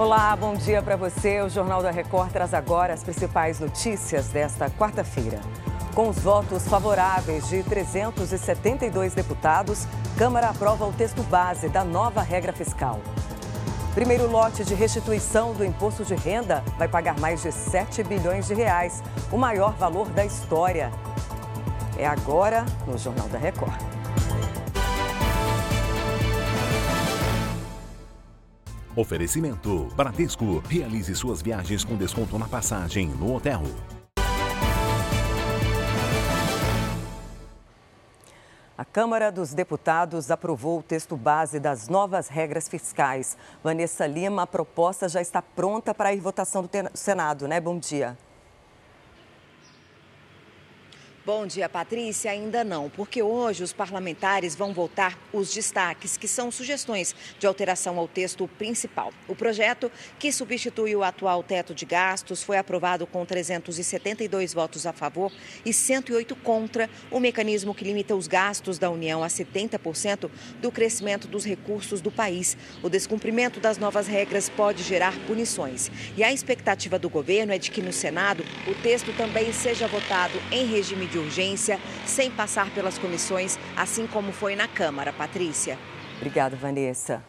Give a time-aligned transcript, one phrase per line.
[0.00, 1.42] Olá, bom dia para você.
[1.42, 5.38] O Jornal da Record traz agora as principais notícias desta quarta-feira.
[5.94, 9.86] Com os votos favoráveis de 372 deputados,
[10.16, 12.98] Câmara aprova o texto base da nova regra fiscal.
[13.94, 18.54] Primeiro lote de restituição do imposto de renda vai pagar mais de 7 bilhões de
[18.54, 20.90] reais, o maior valor da história.
[21.98, 23.99] É agora no Jornal da Record.
[28.96, 30.58] Oferecimento: Bradesco.
[30.68, 33.62] Realize suas viagens com desconto na passagem no hotel.
[38.76, 43.36] A Câmara dos Deputados aprovou o texto base das novas regras fiscais.
[43.62, 47.60] Vanessa Lima, a proposta já está pronta para a votação do Senado, né?
[47.60, 48.16] Bom dia.
[51.26, 52.30] Bom dia, Patrícia.
[52.30, 57.98] Ainda não, porque hoje os parlamentares vão votar os destaques, que são sugestões de alteração
[57.98, 59.12] ao texto principal.
[59.28, 64.94] O projeto, que substitui o atual teto de gastos, foi aprovado com 372 votos a
[64.94, 65.30] favor
[65.62, 71.28] e 108 contra o mecanismo que limita os gastos da União a 70% do crescimento
[71.28, 72.56] dos recursos do país.
[72.82, 75.90] O descumprimento das novas regras pode gerar punições.
[76.16, 80.40] E a expectativa do governo é de que no Senado o texto também seja votado
[80.50, 85.12] em regime de urgência, sem passar pelas comissões, assim como foi na Câmara.
[85.12, 85.78] Patrícia.
[86.16, 87.22] Obrigada, Vanessa.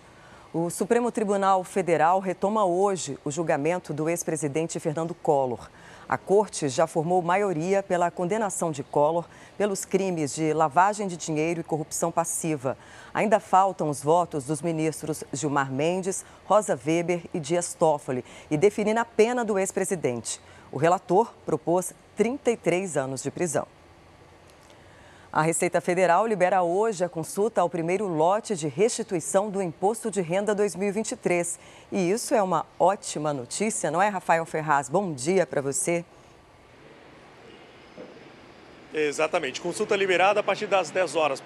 [0.53, 5.69] O Supremo Tribunal Federal retoma hoje o julgamento do ex-presidente Fernando Collor.
[6.09, 9.25] A corte já formou maioria pela condenação de Collor
[9.57, 12.77] pelos crimes de lavagem de dinheiro e corrupção passiva.
[13.13, 18.97] Ainda faltam os votos dos ministros Gilmar Mendes, Rosa Weber e Dias Toffoli e definir
[18.97, 20.41] a pena do ex-presidente.
[20.69, 23.65] O relator propôs 33 anos de prisão.
[25.33, 30.21] A Receita Federal libera hoje a consulta ao primeiro lote de restituição do Imposto de
[30.21, 31.57] Renda 2023.
[31.91, 34.87] E isso é uma ótima notícia, não é, Rafael Ferraz?
[34.87, 36.05] Bom dia para você.
[38.93, 39.61] Exatamente.
[39.61, 41.41] Consulta liberada a partir das 10 horas,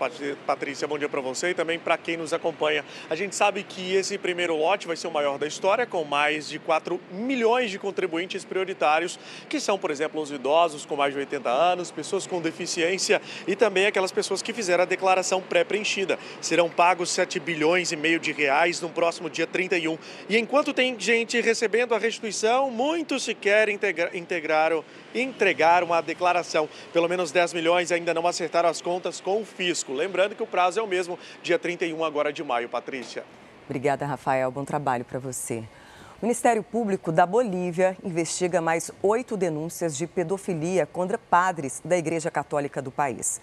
[0.48, 0.88] Patrícia.
[0.88, 2.84] Bom dia para você e também para quem nos acompanha.
[3.08, 6.50] A gente sabe que esse primeiro lote vai ser o maior da história, com mais
[6.50, 11.20] de 4 milhões de contribuintes prioritários, que são, por exemplo, os idosos com mais de
[11.20, 16.18] 80 anos, pessoas com deficiência e também aquelas pessoas que fizeram a declaração pré-preenchida.
[16.42, 20.00] Serão pagos 7 bilhões e meio de reais no próximo dia 31.
[20.28, 24.84] E enquanto tem gente recebendo a restituição, muitos sequer integra integraram,
[25.14, 26.68] entregaram a declaração.
[26.92, 29.92] Pelo menos 10 milhões ainda não acertaram as contas com o fisco.
[29.92, 32.70] Lembrando que o prazo é o mesmo, dia 31 agora de maio.
[32.70, 33.26] Patrícia.
[33.66, 34.50] Obrigada, Rafael.
[34.50, 35.58] Bom trabalho para você.
[36.22, 42.32] O Ministério Público da Bolívia investiga mais oito denúncias de pedofilia contra padres da Igreja
[42.32, 43.42] Católica do país.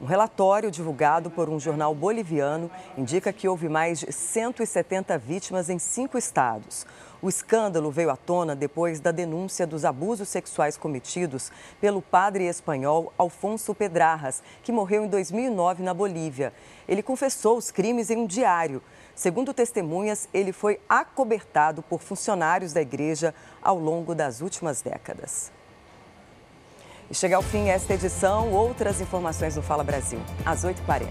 [0.00, 5.78] Um relatório divulgado por um jornal boliviano indica que houve mais de 170 vítimas em
[5.78, 6.86] cinco estados.
[7.20, 11.52] O escândalo veio à tona depois da denúncia dos abusos sexuais cometidos
[11.82, 16.54] pelo padre espanhol Alfonso Pedrarras, que morreu em 2009 na Bolívia.
[16.88, 18.82] Ele confessou os crimes em um diário.
[19.14, 25.52] Segundo testemunhas, ele foi acobertado por funcionários da igreja ao longo das últimas décadas.
[27.10, 28.52] E chega ao fim esta edição.
[28.52, 31.08] Outras informações no Fala Brasil, às 8h40.